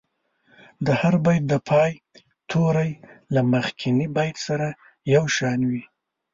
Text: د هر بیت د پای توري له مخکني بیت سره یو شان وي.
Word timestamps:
د 0.85 0.87
هر 1.01 1.13
بیت 1.25 1.43
د 1.51 1.53
پای 1.69 1.91
توري 2.49 2.91
له 3.33 3.41
مخکني 3.53 4.07
بیت 4.15 4.37
سره 4.47 4.67
یو 5.13 5.23
شان 5.35 5.59
وي. 5.69 5.83